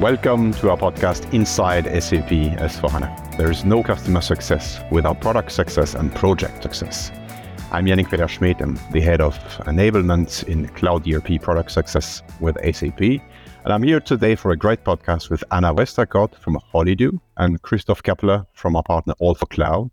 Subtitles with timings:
[0.00, 3.36] Welcome to our podcast Inside SAP S4HANA.
[3.36, 7.12] There is no customer success without product success and project success.
[7.70, 8.62] I'm Yannick Peterschmitt.
[8.62, 12.98] I'm the head of enablement in Cloud ERP product success with SAP.
[12.98, 13.20] And
[13.74, 18.46] I'm here today for a great podcast with Anna Westacott from Holidu and Christoph Keppler
[18.54, 19.90] from our partner All4Cloud.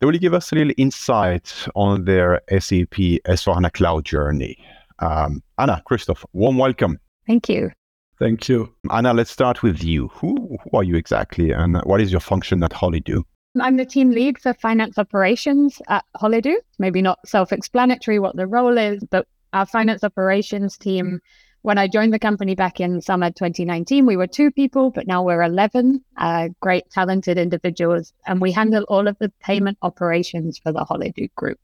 [0.00, 4.58] They will give us a little insight on their SAP S4HANA Cloud journey.
[4.98, 6.98] Um, Anna, Christoph, warm welcome.
[7.24, 7.70] Thank you.
[8.18, 8.74] Thank you.
[8.90, 10.08] Anna, let's start with you.
[10.08, 13.22] Who, who are you exactly and what is your function at Holidu?
[13.60, 16.56] I'm the team lead for finance operations at Holidu.
[16.78, 21.20] Maybe not self explanatory what the role is, but our finance operations team,
[21.62, 25.22] when I joined the company back in summer 2019, we were two people, but now
[25.22, 28.12] we're 11 uh, great, talented individuals.
[28.26, 31.58] And we handle all of the payment operations for the Holidu group.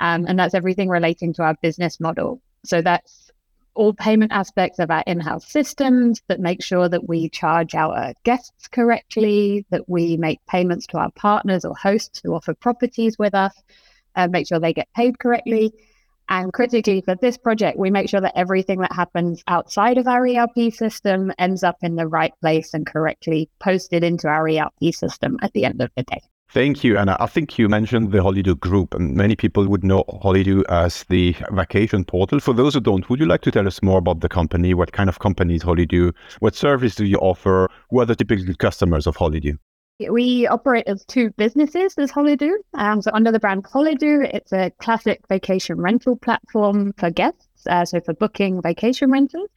[0.00, 2.40] Um, and that's everything relating to our business model.
[2.64, 3.25] So that's
[3.76, 8.68] all payment aspects of our in-house systems that make sure that we charge our guests
[8.68, 13.54] correctly, that we make payments to our partners or hosts who offer properties with us,
[14.14, 15.72] and make sure they get paid correctly.
[16.28, 20.26] And critically for this project, we make sure that everything that happens outside of our
[20.26, 25.38] ERP system ends up in the right place and correctly posted into our ERP system
[25.42, 26.20] at the end of the day.
[26.50, 26.96] Thank you.
[26.96, 31.04] And I think you mentioned the Holidu Group, and many people would know Holidu as
[31.08, 32.38] the vacation portal.
[32.38, 34.72] For those who don't, would you like to tell us more about the company?
[34.72, 36.14] What kind of company is Holidu?
[36.38, 37.68] What service do you offer?
[37.90, 39.58] Who are the typical customers of Holidu?
[40.10, 42.52] We operate as two businesses as Holidu.
[42.74, 47.84] Um, so under the brand Holidu, it's a classic vacation rental platform for guests, uh,
[47.84, 49.50] so for booking vacation rentals.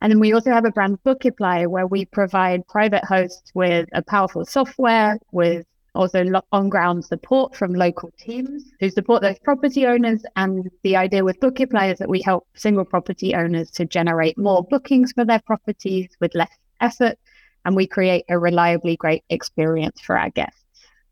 [0.00, 4.02] And then we also have a brand Bookiply where we provide private hosts with a
[4.02, 10.22] powerful software, with also on ground support from local teams who support those property owners.
[10.36, 14.62] And the idea with Bookiply is that we help single property owners to generate more
[14.62, 17.18] bookings for their properties with less effort.
[17.64, 20.62] And we create a reliably great experience for our guests.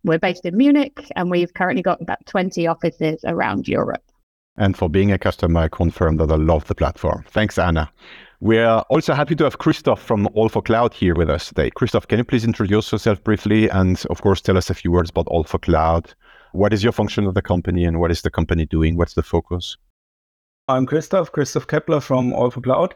[0.05, 4.03] We're based in Munich and we've currently got about 20 offices around Europe.
[4.57, 7.25] And for being a customer, I confirm that I love the platform.
[7.29, 7.91] Thanks, Anna.
[8.45, 11.71] We are also happy to have Christoph from All4Cloud here with us today.
[11.71, 15.09] Christoph, can you please introduce yourself briefly and, of course, tell us a few words
[15.09, 16.13] about All4Cloud?
[16.53, 18.99] What is your function of the company and what is the company doing?
[18.99, 19.79] What's the focus?
[20.69, 22.93] I'm Christoph, Christoph Keppler from All4Cloud.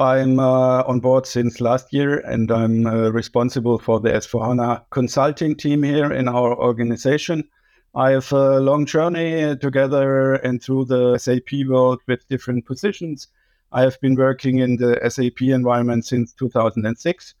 [0.00, 5.54] I'm uh, on board since last year and I'm uh, responsible for the S4HANA consulting
[5.54, 7.46] team here in our organization.
[7.94, 13.28] I have a long journey together and through the SAP world with different positions
[13.70, 17.34] I have been working in the SAP environment since 2006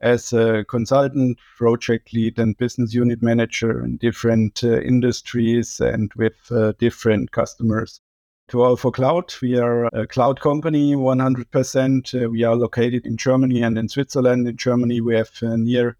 [0.00, 6.34] as a consultant, project lead, and business unit manager in different uh, industries and with
[6.50, 8.00] uh, different customers.
[8.48, 12.24] To All4Cloud, we are a cloud company 100%.
[12.24, 14.46] Uh, we are located in Germany and in Switzerland.
[14.46, 15.96] In Germany, we have uh, near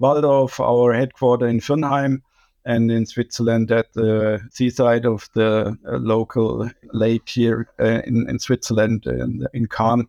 [0.00, 2.22] Walldorf, our headquarters in Viernheim
[2.68, 8.38] and in Switzerland at the seaside of the uh, local lake here uh, in, in
[8.38, 10.06] Switzerland in, in Cannes.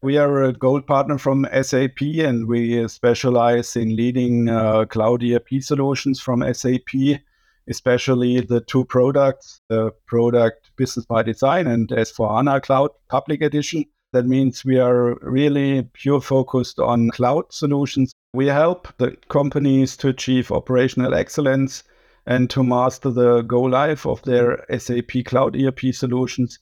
[0.00, 5.60] We are a gold partner from SAP and we specialize in leading uh, cloud ERP
[5.60, 7.20] solutions from SAP,
[7.68, 13.84] especially the two products, the product Business by Design and S4HANA Cloud Public Edition.
[14.14, 18.14] That means we are really pure focused on cloud solutions.
[18.32, 21.84] We help the companies to achieve operational excellence
[22.30, 26.60] and to master the go live of their SAP Cloud ERP solutions.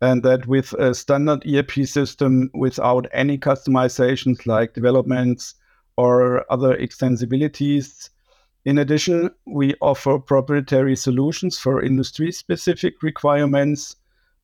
[0.00, 5.54] And that with a standard ERP system without any customizations like developments
[5.96, 8.10] or other extensibilities.
[8.64, 13.94] In addition, we offer proprietary solutions for industry specific requirements.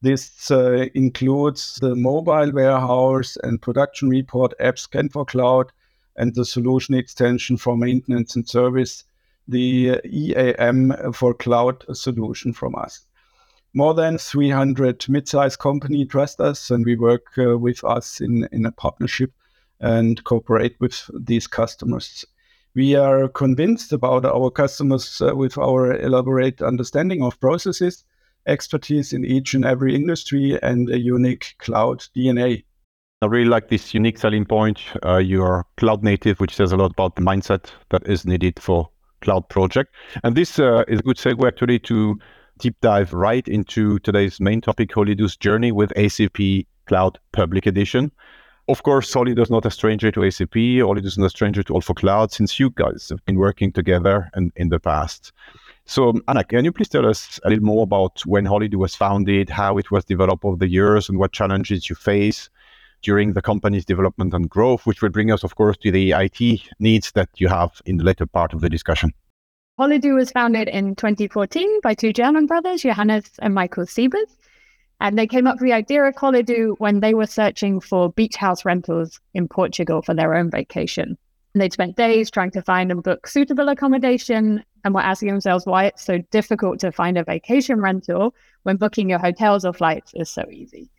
[0.03, 5.71] This uh, includes the mobile warehouse and production report app scan4cloud
[6.17, 9.03] and the solution extension for maintenance and service
[9.51, 13.07] the EAM for cloud solution from us.
[13.73, 18.67] More than 300 mid-sized company trust us, and we work uh, with us in, in
[18.67, 19.33] a partnership
[19.79, 22.25] and cooperate with these customers.
[22.75, 28.05] We are convinced about our customers uh, with our elaborate understanding of processes,
[28.47, 32.65] expertise in each and every industry, and a unique cloud DNA.
[33.23, 34.81] I really like this unique selling point.
[35.05, 38.89] Uh, you're cloud native, which says a lot about the mindset that is needed for
[39.21, 39.95] cloud project.
[40.25, 42.19] And this uh, is a good segue actually to
[42.59, 48.13] deep dive right into today's main topic, Holidu's journey with SAP Cloud Public Edition.
[48.69, 50.55] Of course, Holidu is not a stranger to SAP.
[50.55, 54.53] Holidu is not a stranger to All4Cloud since you guys have been working together in,
[54.55, 55.33] in the past.
[55.87, 59.51] So, Anna, can you please tell us a little more about when Holidu was founded,
[59.51, 62.49] how it was developed over the years, and what challenges you face?
[63.03, 66.61] During the company's development and growth, which will bring us, of course, to the IT
[66.79, 69.13] needs that you have in the later part of the discussion.
[69.79, 74.37] Holidu was founded in 2014 by two German brothers, Johannes and Michael Siebers.
[75.01, 78.37] And they came up with the idea of Holidu when they were searching for beach
[78.37, 81.17] house rentals in Portugal for their own vacation.
[81.55, 85.65] And they'd spent days trying to find and book suitable accommodation and were asking themselves
[85.65, 90.13] why it's so difficult to find a vacation rental when booking your hotels or flights
[90.15, 90.91] is so easy.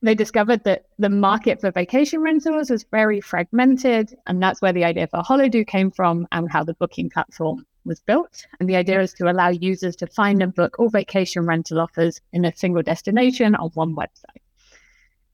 [0.00, 4.84] They discovered that the market for vacation rentals was very fragmented, and that's where the
[4.84, 8.46] idea for Holidu came from and how the booking platform was built.
[8.60, 12.20] And the idea is to allow users to find and book all vacation rental offers
[12.32, 14.42] in a single destination on one website.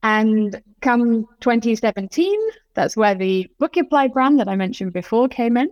[0.01, 2.39] And come 2017,
[2.73, 5.69] that's where the Bookiply brand that I mentioned before came in.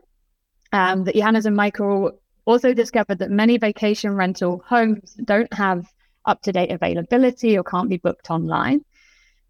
[0.71, 2.11] Um, that Johannes and Michael
[2.45, 5.85] also discovered that many vacation rental homes don't have
[6.25, 8.83] up to date availability or can't be booked online,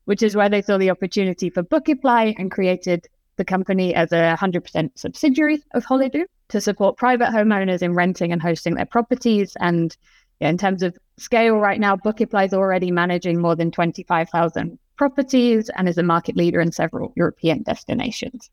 [0.05, 4.35] which is where they saw the opportunity for Bookiply and created the company as a
[4.39, 9.55] 100% subsidiary of Holidu to support private homeowners in renting and hosting their properties.
[9.59, 9.95] And
[10.39, 15.69] yeah, in terms of scale, right now, Bookiply is already managing more than 25,000 properties
[15.75, 18.49] and is a market leader in several European destinations.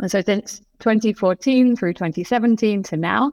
[0.00, 3.32] And so since 2014 through 2017 to now,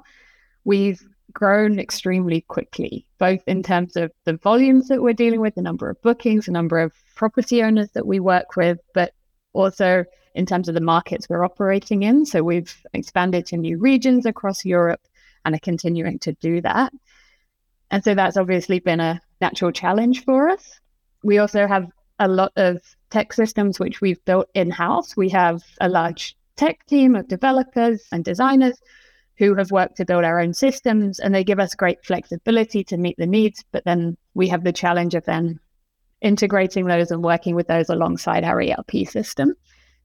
[0.64, 1.02] we've
[1.34, 5.90] grown extremely quickly, both in terms of the volumes that we're dealing with, the number
[5.90, 9.14] of bookings, the number of property owners that we work with, but
[9.54, 10.04] also
[10.36, 12.26] in terms of the markets we're operating in.
[12.26, 15.02] So we've expanded to new regions across Europe
[15.46, 16.94] and are continuing to do that.
[17.90, 20.80] And so that's obviously been a natural challenge for us.
[21.24, 21.88] We also have
[22.20, 25.18] a lot of tech systems which we've built in house.
[25.18, 28.80] We have a large tech team of developers and designers
[29.42, 32.96] who have worked to build our own systems and they give us great flexibility to
[32.96, 33.66] meet the needs.
[33.72, 35.60] But then we have the challenge of then
[36.22, 39.56] integrating those and working with those alongside our ERP system.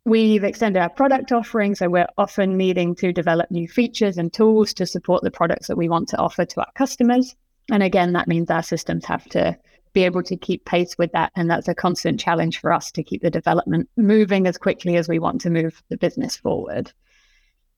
[0.06, 4.73] We've extended our product offering, so we're often needing to develop new features and tools
[4.73, 7.37] to support the products that we want to offer to our customers.
[7.71, 9.55] And again, that means our systems have to
[9.93, 11.31] be able to keep pace with that.
[11.37, 15.11] And that's a constant challenge for us to keep the development moving as quickly as
[15.11, 16.91] we want to move the business forward.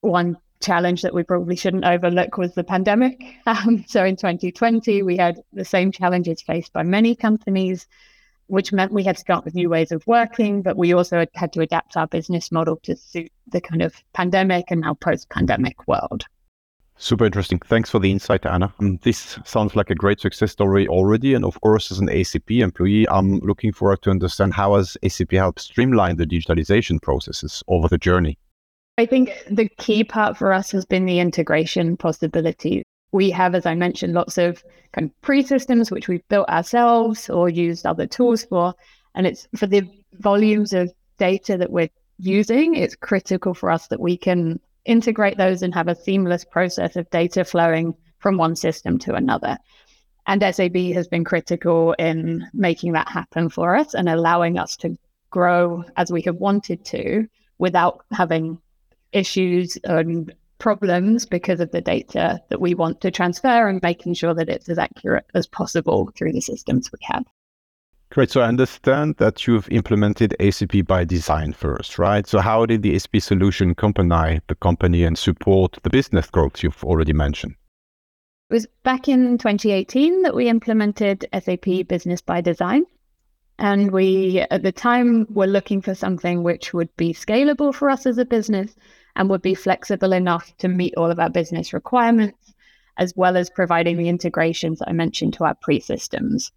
[0.02, 3.22] One challenge that we probably shouldn't overlook was the pandemic.
[3.46, 7.86] Um, so in 2020, we had the same challenges faced by many companies
[8.48, 11.52] which meant we had to up with new ways of working, but we also had
[11.52, 15.86] to adapt our business model to suit the kind of pandemic and now post pandemic
[15.86, 16.24] world.
[16.96, 17.60] Super interesting.
[17.60, 18.74] Thanks for the insight, Anna.
[18.80, 21.34] Um, this sounds like a great success story already.
[21.34, 25.32] And of course, as an SAP employee, I'm looking forward to understand how has SAP
[25.32, 28.36] helped streamline the digitalization processes over the journey.
[28.98, 32.82] I think the key part for us has been the integration possibilities.
[33.12, 37.30] we have, as I mentioned, lots of kind of pre systems which we've built ourselves
[37.30, 38.74] or used other tools for.
[39.14, 44.00] And it's for the volumes of data that we're using, it's critical for us that
[44.00, 48.98] we can integrate those and have a seamless process of data flowing from one system
[48.98, 49.56] to another.
[50.26, 54.98] And SAP has been critical in making that happen for us and allowing us to
[55.30, 57.28] grow as we have wanted to
[57.58, 58.58] without having
[59.18, 64.34] issues and problems because of the data that we want to transfer and making sure
[64.34, 67.24] that it's as accurate as possible through the systems we have.
[68.10, 68.30] Great.
[68.30, 72.26] So I understand that you've implemented SAP by design first, right?
[72.26, 76.82] So how did the SAP solution accompany the company and support the business growth you've
[76.84, 77.54] already mentioned?
[78.50, 82.84] It was back in 2018 that we implemented SAP Business by Design.
[83.58, 88.06] And we, at the time, were looking for something which would be scalable for us
[88.06, 88.74] as a business
[89.18, 92.54] and would be flexible enough to meet all of our business requirements,
[92.96, 96.52] as well as providing the integrations that I mentioned to our pre systems.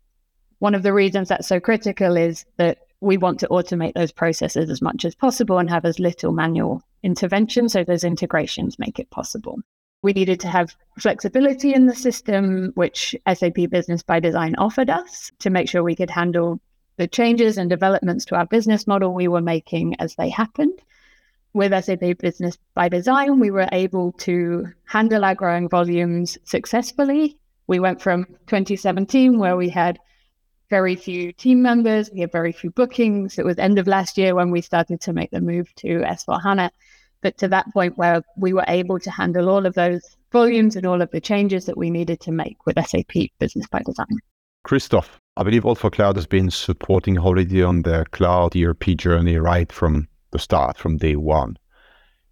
[0.59, 4.69] One of the reasons that's so critical is that we want to automate those processes
[4.69, 7.67] as much as possible and have as little manual intervention.
[7.67, 9.57] So those integrations make it possible.
[10.03, 15.31] We needed to have flexibility in the system, which SAP Business by Design offered us
[15.39, 16.59] to make sure we could handle
[16.97, 20.79] the changes and developments to our business model we were making as they happened
[21.53, 27.37] with SAP Business by Design, we were able to handle our growing volumes successfully.
[27.67, 29.99] We went from 2017, where we had
[30.69, 33.37] very few team members, we had very few bookings.
[33.37, 36.69] It was end of last year when we started to make the move to S4HANA.
[37.21, 40.85] But to that point where we were able to handle all of those volumes and
[40.85, 44.17] all of the changes that we needed to make with SAP Business by Design.
[44.63, 50.07] Christoph, I believe All4Cloud has been supporting Holidu on their cloud ERP journey right from
[50.31, 51.57] the start from day one.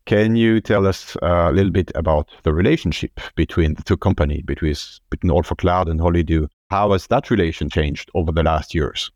[0.06, 4.76] Can you tell us a little bit about the relationship between the two companies, between,
[5.12, 6.48] between All4Cloud and Holidu?
[6.72, 9.12] How has that relation changed over the last years?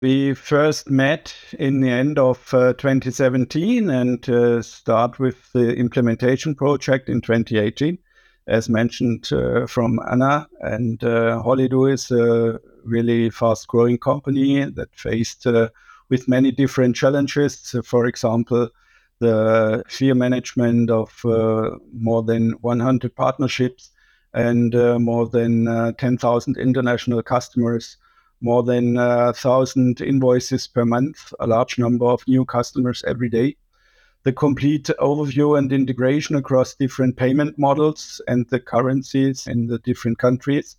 [0.00, 6.54] We first met in the end of uh, 2017 and uh, start with the implementation
[6.54, 7.98] project in 2018,
[8.46, 10.46] as mentioned uh, from Anna.
[10.60, 11.42] And uh,
[11.86, 15.70] is a really fast-growing company that faced uh,
[16.08, 17.74] with many different challenges.
[17.84, 18.68] For example,
[19.20, 23.90] the fear management of uh, more than 100 partnerships
[24.32, 27.96] and more than 10,000 international customers
[28.44, 33.56] more than uh, thousand invoices per month, a large number of new customers every day.
[34.24, 40.18] The complete overview and integration across different payment models and the currencies in the different
[40.18, 40.76] countries,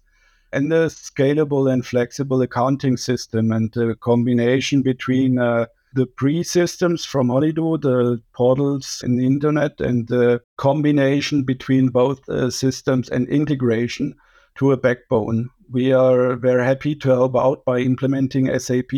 [0.51, 7.29] and the scalable and flexible accounting system and the combination between uh, the pre-systems from
[7.29, 14.15] Holidu, the portals in the internet, and the combination between both uh, systems and integration
[14.55, 18.91] to a backbone we are very happy to help out by implementing SAP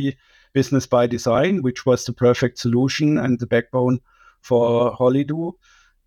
[0.54, 4.00] Business by Design, which was the perfect solution and the backbone
[4.42, 5.54] for Holidu.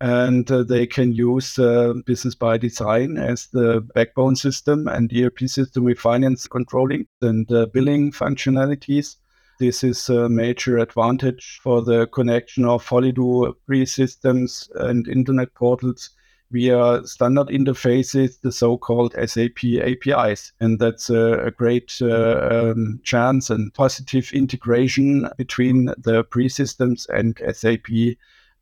[0.01, 5.41] And uh, they can use uh, Business by Design as the backbone system and ERP
[5.41, 9.17] system with finance controlling and uh, billing functionalities.
[9.59, 16.09] This is a major advantage for the connection of Holidu pre-systems and internet portals
[16.49, 20.51] via standard interfaces, the so-called SAP APIs.
[20.59, 27.39] And that's a, a great uh, um, chance and positive integration between the pre-systems and
[27.53, 27.85] SAP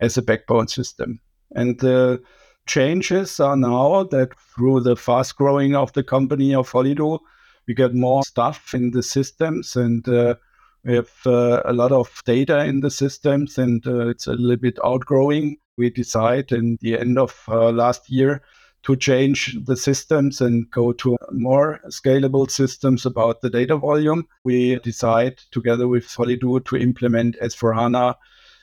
[0.02, 1.22] as a backbone system.
[1.56, 2.22] And the
[2.68, 7.20] changes are now that through the fast growing of the company of Holidu,
[7.68, 10.36] we get more stuff in the systems and uh,
[10.84, 14.58] we have uh, a lot of data in the systems and uh, it's a little
[14.58, 18.42] bit outgrowing we decide in the end of uh, last year
[18.84, 24.28] to change the systems and go to more scalable systems about the data volume.
[24.44, 28.16] We decide together with Holidu to implement S4HANA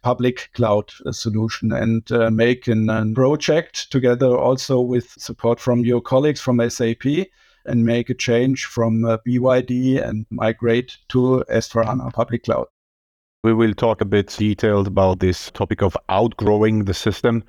[0.06, 6.40] public cloud solution and uh, make a project together also with support from your colleagues
[6.40, 7.04] from SAP
[7.64, 12.66] and make a change from uh, BYD and migrate to S4HANA public cloud.
[13.42, 17.42] We will talk a bit detailed about this topic of outgrowing the system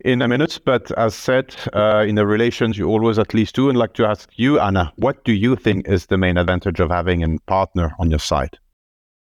[0.00, 0.60] in a minute.
[0.66, 3.70] But as said, uh, in the relations, you always at least do.
[3.70, 6.90] And like to ask you, Anna, what do you think is the main advantage of
[6.90, 8.58] having a partner on your side?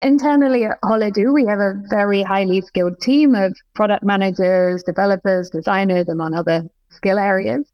[0.03, 6.09] Internally at Holidu, we have a very highly skilled team of product managers, developers, designers,
[6.09, 7.73] among other skill areas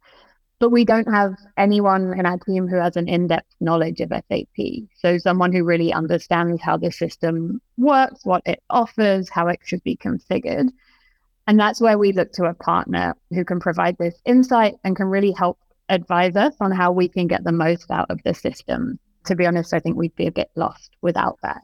[0.59, 4.87] but we don't have anyone in our team who has an in-depth knowledge of SAP.
[4.97, 9.83] So someone who really understands how the system works, what it offers, how it should
[9.83, 10.67] be configured.
[11.47, 15.07] And that's where we look to a partner who can provide this insight and can
[15.07, 15.57] really help
[15.87, 18.99] advise us on how we can get the most out of the system.
[19.25, 21.61] To be honest, I think we'd be a bit lost without that.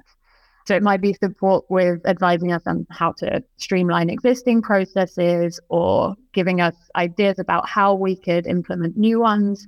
[0.67, 6.15] So it might be support with advising us on how to streamline existing processes or
[6.33, 9.67] giving us ideas about how we could implement new ones.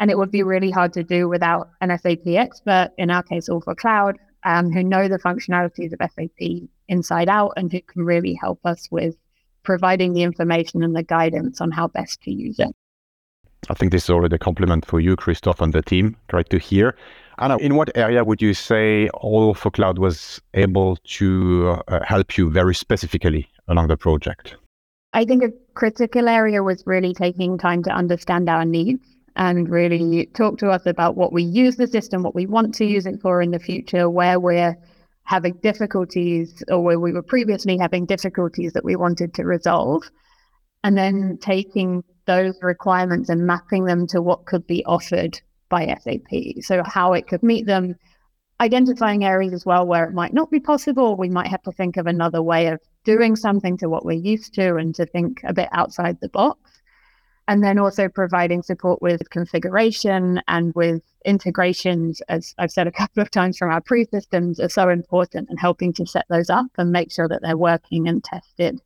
[0.00, 3.48] And it would be really hard to do without an SAP expert, in our case,
[3.48, 8.58] All4Cloud, um, who know the functionalities of SAP inside out and who can really help
[8.64, 9.14] us with
[9.62, 12.74] providing the information and the guidance on how best to use it.
[13.70, 16.16] I think this is already a compliment for you, Christoph, and the team.
[16.28, 16.96] Great to hear.
[17.42, 22.72] Anna, in what area would you say All4Cloud was able to uh, help you very
[22.72, 24.54] specifically along the project?
[25.12, 30.26] I think a critical area was really taking time to understand our needs and really
[30.34, 33.20] talk to us about what we use the system, what we want to use it
[33.20, 34.78] for in the future, where we're
[35.24, 40.04] having difficulties or where we were previously having difficulties that we wanted to resolve.
[40.84, 45.40] And then taking those requirements and mapping them to what could be offered
[45.72, 46.62] by SAP.
[46.62, 47.96] So how it could meet them,
[48.60, 51.16] identifying areas as well where it might not be possible.
[51.16, 54.54] We might have to think of another way of doing something to what we're used
[54.54, 56.60] to and to think a bit outside the box.
[57.48, 63.22] And then also providing support with configuration and with integrations, as I've said a couple
[63.22, 66.66] of times from our pre systems, are so important and helping to set those up
[66.76, 68.78] and make sure that they're working and tested.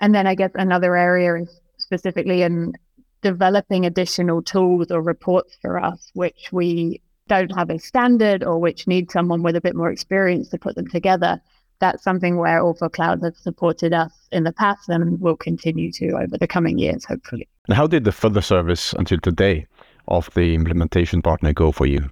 [0.00, 2.74] And then I guess another area is specifically in
[3.22, 8.86] developing additional tools or reports for us, which we don't have a standard or which
[8.86, 11.40] need someone with a bit more experience to put them together.
[11.78, 16.38] That's something where All4Cloud has supported us in the past and will continue to over
[16.38, 17.48] the coming years, hopefully.
[17.68, 19.66] And how did the further service until today
[20.08, 22.10] of the implementation partner go for you?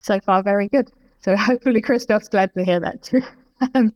[0.00, 0.90] So far, very good.
[1.20, 3.22] So hopefully, Christoph's glad to hear that too.
[3.74, 3.92] Um,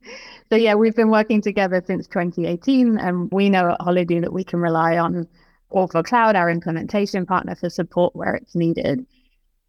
[0.51, 4.43] so yeah, we've been working together since 2018, and we know at Holidu that we
[4.43, 5.29] can rely on
[5.73, 9.07] All4Cloud, our implementation partner, for support where it's needed.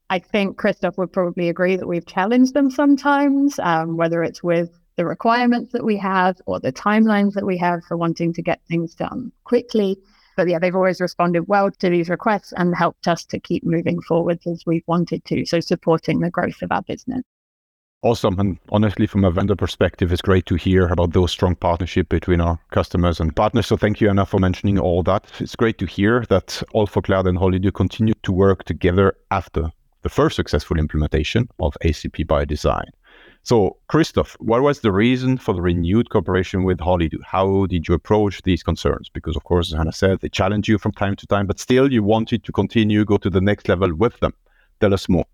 [0.10, 4.69] I think Christoph would probably agree that we've challenged them sometimes, um, whether it's with
[4.95, 8.62] the requirements that we have or the timelines that we have for wanting to get
[8.67, 9.98] things done quickly.
[10.36, 14.01] But yeah, they've always responded well to these requests and helped us to keep moving
[14.01, 15.45] forwards as we've wanted to.
[15.45, 17.24] So supporting the growth of our business.
[18.03, 18.38] Awesome.
[18.38, 22.41] And honestly, from a vendor perspective, it's great to hear about those strong partnership between
[22.41, 23.67] our customers and partners.
[23.67, 25.25] So thank you, Anna, for mentioning all that.
[25.39, 30.36] It's great to hear that All4Cloud and Holidu continue to work together after the first
[30.36, 32.91] successful implementation of SAP by design.
[33.43, 37.19] So, Christoph, what was the reason for the renewed cooperation with Holidu?
[37.25, 39.07] How did you approach these concerns?
[39.07, 41.89] Because, of course, as Hannah said, they challenge you from time to time, but still
[41.89, 44.33] you wanted to continue, go to the next level with them.
[44.81, 45.25] Tell us more.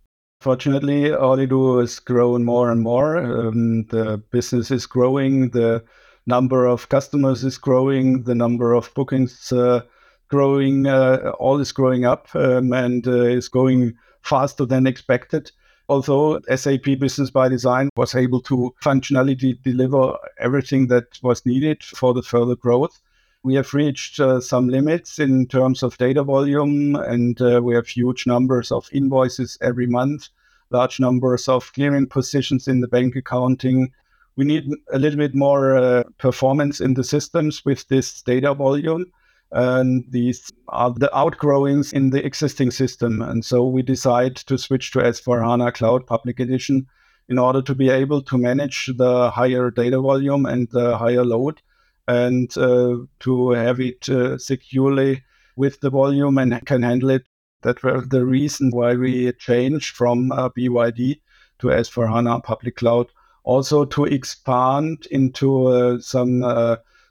[0.41, 3.17] Fortunately, Holidu has grown more and more.
[3.17, 5.83] Um, the business is growing, the
[6.25, 9.81] number of customers is growing, the number of bookings uh,
[10.29, 15.51] growing, uh, all is growing up um, and uh, is going faster than expected
[15.89, 22.13] although SAP Business by Design was able to functionally deliver everything that was needed for
[22.13, 23.01] the further growth,
[23.43, 27.87] we have reached uh, some limits in terms of data volume, and uh, we have
[27.87, 30.29] huge numbers of invoices every month,
[30.69, 33.91] large numbers of clearing positions in the bank accounting.
[34.35, 39.11] We need a little bit more uh, performance in the systems with this data volume
[39.51, 43.21] and these are the outgrowings in the existing system.
[43.21, 46.87] And so we decide to switch to S4HANA Cloud Public Edition
[47.27, 51.61] in order to be able to manage the higher data volume and the higher load
[52.09, 55.23] and uh, to have it uh, securely
[55.55, 57.23] with the volume and can handle it.
[57.61, 61.21] That was the reason why we changed from uh, BYD
[61.59, 63.07] to S4HANA Public Cloud.
[63.43, 66.43] Also to expand into some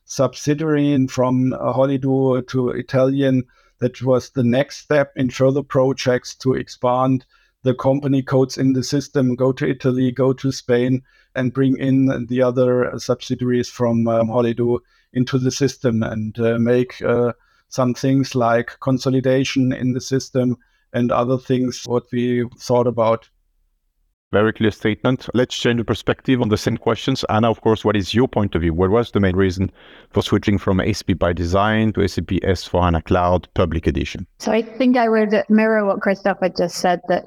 [0.05, 3.45] subsidiary from Holidu to Italian.
[3.81, 7.27] That was the next step in further projects to expand
[7.69, 11.03] the company codes in the system, go to Italy, go to Spain,
[11.35, 14.79] and bring in the other subsidiaries from um, Holidu
[15.13, 17.35] into the system and uh, make uh,
[17.69, 20.57] some things like consolidation in the system
[20.95, 23.29] and other things what we thought about
[24.31, 25.27] very clear statement.
[25.33, 27.25] Let's change the perspective on the same questions.
[27.31, 28.75] Anna, of course, what is your point of view?
[28.75, 29.71] What was the main reason
[30.11, 34.27] for switching from SAP by design to SAP S4HANA Cloud Public Edition?
[34.39, 37.25] So I think I would mirror what Christoph had just said that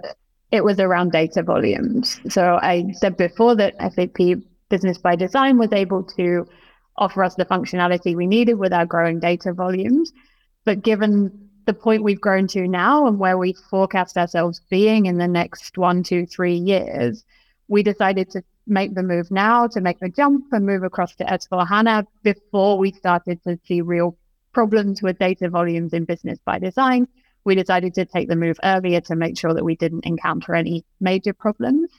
[0.51, 2.19] it was around data volumes.
[2.29, 6.45] So I said before that SAP Business by Design was able to
[6.97, 10.11] offer us the functionality we needed with our growing data volumes.
[10.65, 15.17] But given the point we've grown to now and where we forecast ourselves being in
[15.17, 17.23] the next one, two, three years,
[17.67, 21.23] we decided to make the move now to make the jump and move across to
[21.25, 24.17] S4 HANA before we started to see real
[24.53, 27.07] problems with data volumes in business by design.
[27.43, 30.85] We decided to take the move earlier to make sure that we didn't encounter any
[30.99, 31.89] major problems.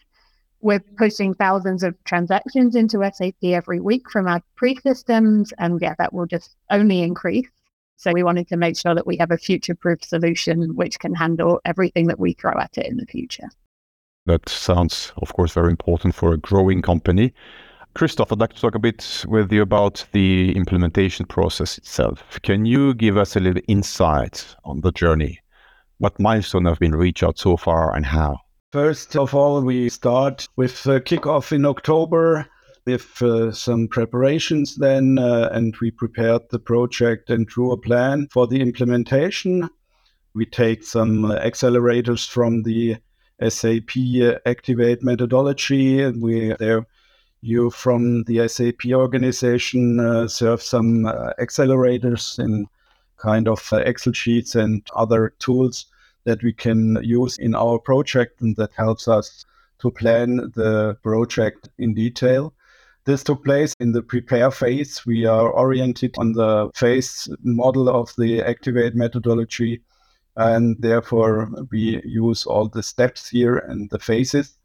[0.61, 5.94] We're pushing thousands of transactions into SAP every week from our pre systems, and yeah,
[5.98, 7.48] that will just only increase.
[7.96, 11.14] So we wanted to make sure that we have a future proof solution which can
[11.14, 13.48] handle everything that we throw at it in the future.
[14.26, 17.35] That sounds, of course, very important for a growing company.
[17.94, 22.40] Christoph, I'd like to talk a bit with you about the implementation process itself.
[22.42, 25.40] Can you give us a little insight on the journey?
[25.98, 28.38] What milestones have been reached out so far and how?
[28.72, 32.48] First of all, we start with a kickoff in October
[32.87, 38.26] with uh, some preparations then, uh, and we prepared the project and drew a plan
[38.33, 39.68] for the implementation.
[40.35, 42.96] We take some accelerators from the
[43.46, 43.90] SAP
[44.46, 46.87] Activate methodology, and we there
[47.42, 52.66] you from the SAP organization uh, serve some uh, accelerators in
[53.18, 55.87] kind of uh, Excel sheets and other tools
[56.24, 59.44] that we can use in our project, and that helps us
[59.81, 62.55] to plan the project in detail.
[63.05, 65.05] This took place in the prepare phase.
[65.05, 69.83] We are oriented on the phase model of the Activate methodology,
[70.37, 74.57] and therefore we use all the steps here and the phases.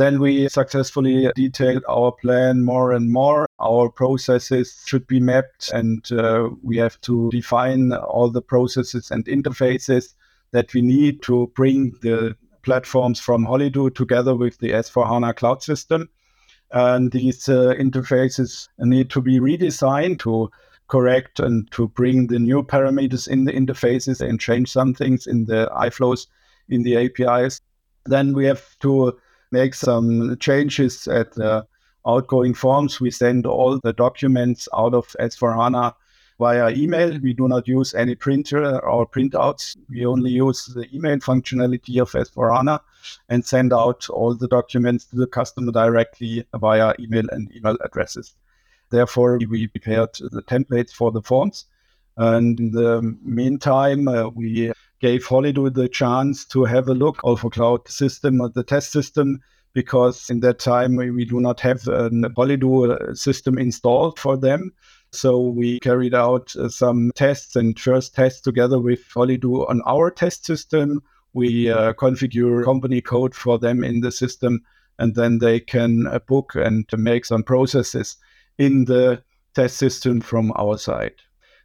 [0.00, 3.46] Then we successfully detailed our plan more and more.
[3.58, 9.26] Our processes should be mapped, and uh, we have to define all the processes and
[9.26, 10.14] interfaces
[10.52, 16.08] that we need to bring the platforms from Holidu together with the S4HANA cloud system.
[16.70, 20.50] And these uh, interfaces need to be redesigned to
[20.88, 25.44] correct and to bring the new parameters in the interfaces and change some things in
[25.44, 26.26] the iFlows
[26.70, 27.60] in the APIs.
[28.06, 31.66] Then we have to make some changes at the
[32.06, 33.00] outgoing forms.
[33.00, 35.94] We send all the documents out of S4HANA
[36.38, 37.18] via email.
[37.20, 39.76] We do not use any printer or printouts.
[39.88, 42.80] We only use the email functionality of S4HANA
[43.28, 48.34] and send out all the documents to the customer directly via email and email addresses.
[48.90, 51.66] Therefore, we prepared the templates for the forms.
[52.16, 57.44] And in the meantime, uh, we gave Holidu the chance to have a look of
[57.44, 59.40] a cloud system, or the test system,
[59.72, 64.72] because in that time we, do not have a Holidu system installed for them.
[65.12, 70.10] So we carried out uh, some tests and first tests together with Holidu on our
[70.10, 71.02] test system.
[71.32, 74.62] We uh, configure company code for them in the system,
[74.98, 78.16] and then they can uh, book and make some processes
[78.58, 79.22] in the
[79.54, 81.14] test system from our side.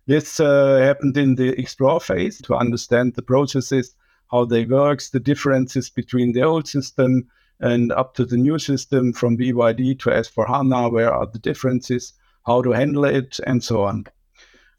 [0.07, 3.95] This uh, happened in the explore phase to understand the processes,
[4.29, 7.27] how they work, the differences between the old system
[7.59, 12.13] and up to the new system from BYD to S4HANA, where are the differences,
[12.45, 14.05] how to handle it, and so on.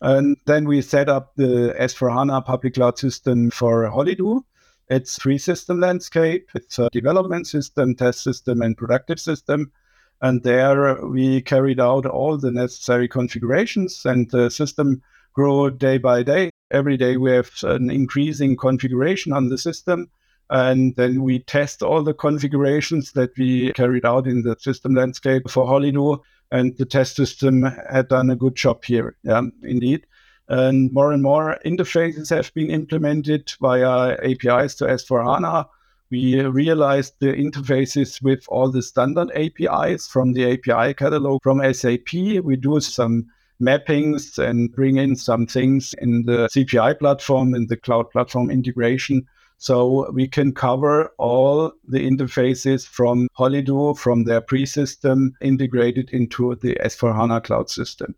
[0.01, 4.43] And then we set up the S4HANA public cloud system for Holidu.
[4.89, 6.51] It's three system landscape.
[6.55, 9.73] It's a development system, test system, and productive system.
[10.21, 15.03] And there we carried out all the necessary configurations and the system
[15.37, 16.51] grow day by day.
[16.71, 20.11] Every day we have an increasing configuration on the system.
[20.49, 25.51] And then we test all the configurations that we carried out in the system landscape
[25.51, 26.21] for Holidu.
[26.51, 29.17] And the test system had done a good job here.
[29.23, 30.07] Yeah, indeed.
[30.49, 35.67] And more and more interfaces have been implemented via APIs to S4HANA.
[36.09, 42.13] We realized the interfaces with all the standard APIs from the API catalog from SAP.
[42.45, 43.27] We do some
[43.61, 49.27] mappings and bring in some things in the CPI platform, in the cloud platform integration.
[49.59, 56.77] So we can cover all the interfaces from Holidu, from their pre-system integrated into the
[56.85, 58.15] S4HANA cloud system.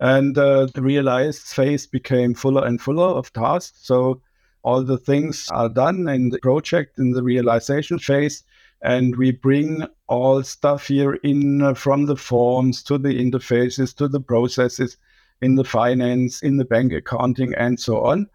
[0.00, 3.78] And uh, the realized phase became fuller and fuller of tasks.
[3.82, 4.20] So
[4.64, 8.42] all the things are done in the project in the realization phase
[8.84, 14.06] and we bring all stuff here in uh, from the forms to the interfaces to
[14.06, 14.98] the processes
[15.40, 18.28] in the finance in the bank accounting and so on.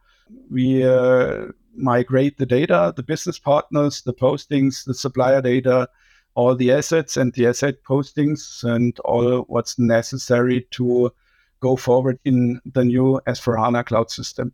[0.51, 5.88] We uh, migrate the data the business partners the postings the supplier data
[6.35, 11.12] all the assets and the asset postings and all what's necessary to
[11.62, 14.51] go forward in the new s4hana cloud system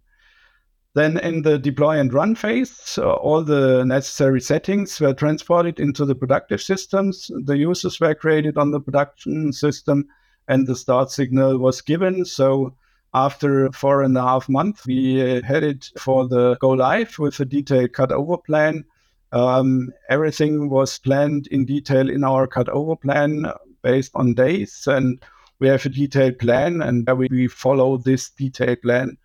[0.96, 6.06] then in the deploy and run phase, uh, all the necessary settings were transported into
[6.06, 7.30] the productive systems.
[7.44, 10.08] The users were created on the production system
[10.48, 12.24] and the start signal was given.
[12.24, 12.76] So
[13.14, 17.46] after four and a half months, we uh, headed for the go live with a
[17.46, 18.86] detailed cutover plan.
[19.34, 24.88] Um, everything was planned in detail in our cutover plan based on days.
[24.88, 25.22] And
[25.60, 29.18] we have a detailed plan and we, we follow this detailed plan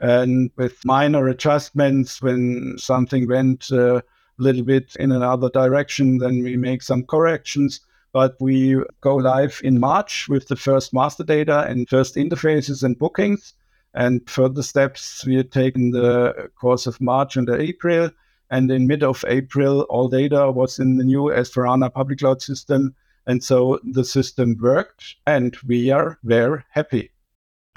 [0.00, 4.02] and with minor adjustments when something went uh, a
[4.38, 7.80] little bit in another direction then we make some corrections.
[8.12, 12.98] But we go live in march with the first master data and first interfaces and
[12.98, 13.54] bookings.
[13.94, 18.10] And further steps we take in the course of march and april.
[18.50, 22.94] And in mid of april all data was in the new s4hana public cloud system.
[23.26, 27.10] And so the system worked and we are very happy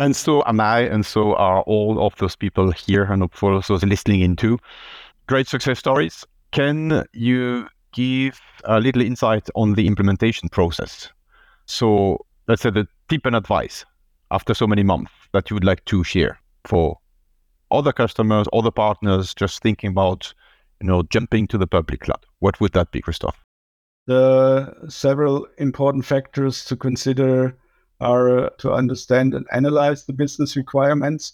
[0.02, 3.84] and so am I, and so are all of those people here and for those
[3.84, 4.58] listening in too.
[5.28, 6.26] Great success stories.
[6.52, 11.08] Can you give a little insight on the implementation process?
[11.68, 13.86] So let's say the tip and advice
[14.32, 16.98] after so many months that you would like to share for
[17.70, 20.34] other customers, other partners, just thinking about,
[20.82, 22.26] you know, jumping to the public cloud.
[22.40, 23.38] What would that be, Christoph?
[24.08, 27.56] The several important factors to consider
[28.02, 31.34] are uh, to understand and analyze the business requirements,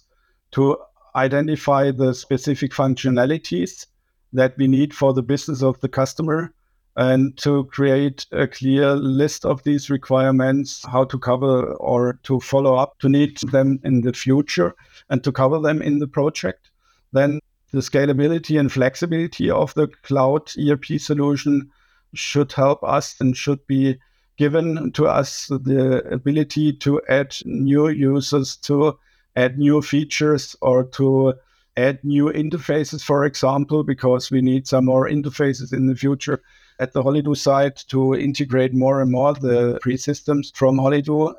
[0.52, 0.78] to
[1.16, 3.88] identify the specific functionalities
[4.34, 6.54] that we need for the business of the customer,
[6.98, 12.76] and to create a clear list of these requirements, how to cover or to follow
[12.76, 14.74] up to need them in the future
[15.10, 16.70] and to cover them in the project.
[17.14, 17.40] Then
[17.72, 21.70] the scalability and flexibility of the cloud ERP solution
[22.14, 24.00] should help us and should be
[24.38, 28.98] given to us the ability to add new users, to
[29.36, 31.34] add new features, or to
[31.76, 36.42] add new interfaces, for example, because we need some more interfaces in the future
[36.80, 41.34] at the Holidu side to integrate more and more the pre systems from Holidu.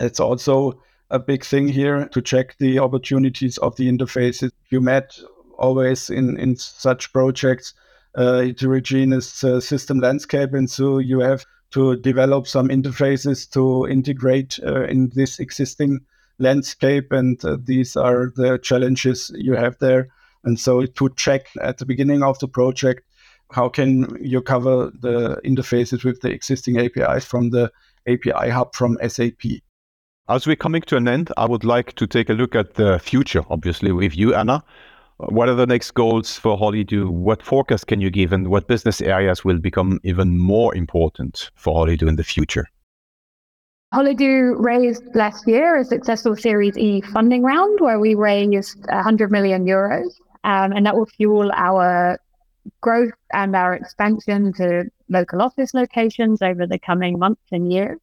[0.00, 4.50] It's also a big thing here to check the opportunities of the interfaces.
[4.70, 5.18] You met
[5.58, 7.72] always in, in such projects
[8.14, 14.58] uh, heterogeneous uh, system landscape, and so you have to develop some interfaces to integrate
[14.64, 16.00] uh, in this existing
[16.38, 20.08] landscape, and uh, these are the challenges you have there.
[20.44, 23.02] And so to check at the beginning of the project,
[23.52, 27.70] how can you cover the interfaces with the existing APIs from the
[28.06, 29.60] API hub from SAP?
[30.28, 32.98] As we're coming to an end, I would like to take a look at the
[32.98, 34.64] future, obviously, with you, Anna.
[35.18, 37.08] What are the next goals for Holidu?
[37.08, 41.74] What forecast can you give, and what business areas will become even more important for
[41.74, 42.66] Holidu in the future?
[43.94, 49.64] Holidu raised last year a successful Series E funding round where we raised 100 million
[49.64, 50.10] euros,
[50.44, 52.18] um, and that will fuel our
[52.82, 57.98] growth and our expansion to local office locations over the coming months and years.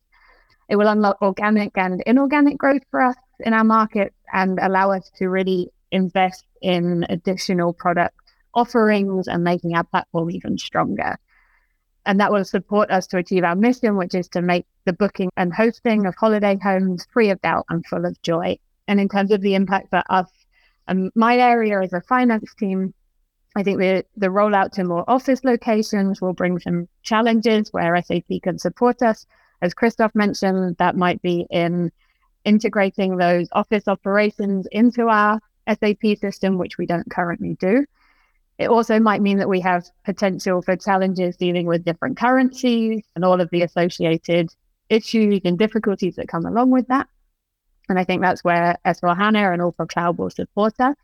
[0.68, 5.12] It will unlock organic and inorganic growth for us in our market and allow us
[5.20, 8.16] to really invest in additional product
[8.54, 11.18] offerings and making our platform even stronger.
[12.06, 15.30] And that will support us to achieve our mission, which is to make the booking
[15.38, 18.58] and hosting of holiday homes free of doubt and full of joy.
[18.88, 20.30] And in terms of the impact for us,
[20.90, 22.94] um, my area as a finance team,
[23.56, 28.42] I think the, the rollout to more office locations will bring some challenges where SAP
[28.42, 29.26] can support us.
[29.62, 31.92] As Christoph mentioned, that might be in
[32.44, 37.86] integrating those office operations into our SAP system, which we don't currently do.
[38.60, 43.26] It also might mean that we have potential for challenges dealing with different currencies and
[43.26, 44.50] all of the associated
[44.90, 47.08] issues and difficulties that come along with that.
[47.90, 50.96] And I think that's where S4HANA and All4Cloud will support us.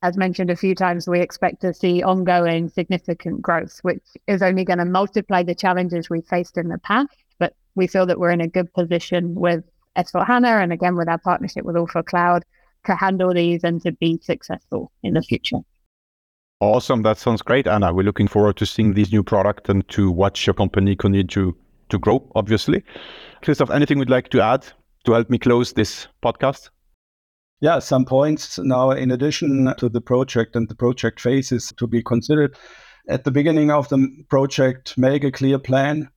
[0.00, 4.64] As mentioned a few times, we expect to see ongoing significant growth, which is only
[4.64, 7.16] going to multiply the challenges we faced in the past.
[7.38, 9.64] But we feel that we're in a good position with
[9.96, 12.42] S4HANA and again with our partnership with All4Cloud
[12.86, 15.58] to handle these and to be successful in the future.
[16.60, 17.02] Awesome.
[17.02, 17.94] That sounds great, Anna.
[17.94, 21.56] We're looking forward to seeing these new products and to watch your company continue to,
[21.90, 22.82] to grow, obviously.
[23.42, 24.66] Christoph, anything you'd like to add
[25.04, 26.70] to help me close this podcast?
[27.60, 32.02] Yeah, some points now, in addition to the project and the project phases to be
[32.02, 32.56] considered.
[33.08, 36.10] At the beginning of the project, make a clear plan,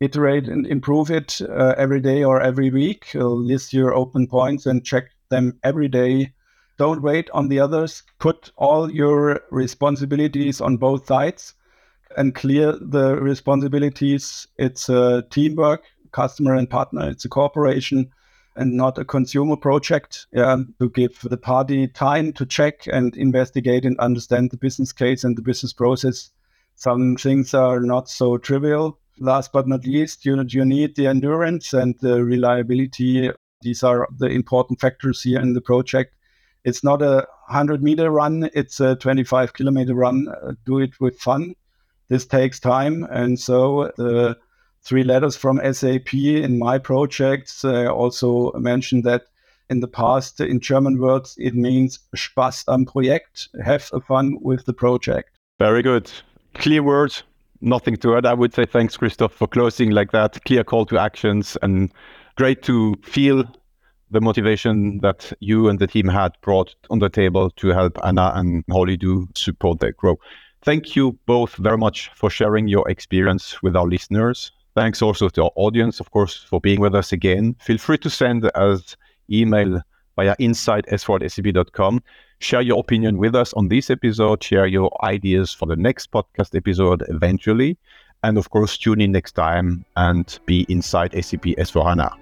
[0.00, 3.08] iterate and improve it uh, every day or every week.
[3.14, 6.32] Uh, list your open points and check them every day.
[6.78, 8.04] Don't wait on the others.
[8.20, 11.54] Put all your responsibilities on both sides
[12.16, 14.46] and clear the responsibilities.
[14.58, 17.08] It's a teamwork, customer and partner.
[17.08, 18.10] It's a cooperation
[18.54, 20.26] and not a consumer project.
[20.32, 25.24] Yeah, to give the party time to check and investigate and understand the business case
[25.24, 26.30] and the business process.
[26.74, 28.98] Some things are not so trivial.
[29.18, 33.30] Last but not least, you, you need the endurance and the reliability
[33.62, 36.14] these are the important factors here in the project.
[36.64, 40.28] It's not a 100 meter run, it's a 25 kilometer run.
[40.28, 41.54] Uh, do it with fun.
[42.08, 43.04] This takes time.
[43.10, 44.36] And so the
[44.82, 49.26] three letters from SAP in my projects uh, also mentioned that
[49.70, 54.72] in the past, in German words, it means Spaß am Projekt, have fun with the
[54.72, 55.30] project.
[55.58, 56.10] Very good.
[56.54, 57.22] Clear words,
[57.60, 58.26] nothing to add.
[58.26, 60.44] I would say thanks, Christoph, for closing like that.
[60.44, 61.90] Clear call to actions and
[62.36, 63.44] great to feel
[64.10, 68.32] the motivation that you and the team had brought on the table to help Anna
[68.34, 70.18] and Holidu support their growth.
[70.62, 74.52] Thank you both very much for sharing your experience with our listeners.
[74.74, 77.56] Thanks also to our audience, of course, for being with us again.
[77.60, 78.96] Feel free to send us
[79.30, 79.80] email
[80.16, 82.02] via inside.s4sap.com.
[82.38, 84.42] Share your opinion with us on this episode.
[84.42, 87.78] Share your ideas for the next podcast episode eventually.
[88.22, 92.21] And of course, tune in next time and be inside SAP S4HANA.